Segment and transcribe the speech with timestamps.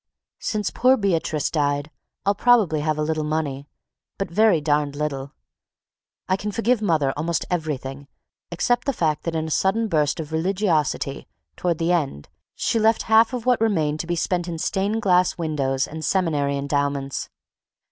[0.39, 1.91] Since poor Beatrice died
[2.25, 3.67] I'll probably have a little money,
[4.17, 5.33] but very darn little.
[6.27, 8.07] I can forgive mother almost everything
[8.49, 13.03] except the fact that in a sudden burst of religiosity toward the end, she left
[13.03, 17.29] half of what remained to be spent in stained glass windows and seminary endowments.